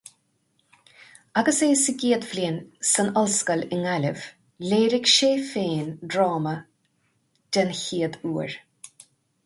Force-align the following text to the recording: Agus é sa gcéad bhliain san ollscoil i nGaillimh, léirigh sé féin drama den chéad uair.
Agus 1.41 1.59
é 1.67 1.69
sa 1.81 1.93
gcéad 2.03 2.25
bhliain 2.29 2.57
san 2.93 3.13
ollscoil 3.23 3.63
i 3.75 3.79
nGaillimh, 3.83 4.25
léirigh 4.71 5.13
sé 5.19 5.31
féin 5.53 5.95
drama 6.15 6.55
den 7.55 7.77
chéad 7.85 8.19
uair. 8.33 8.57